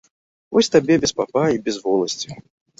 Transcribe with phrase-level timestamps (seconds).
[0.57, 2.43] Вось табе без папа і без воласці.